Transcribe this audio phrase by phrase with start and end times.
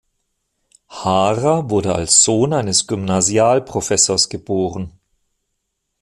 [0.89, 4.93] Haarer wurde als Sohn eines Gymnasialprofessors geboren.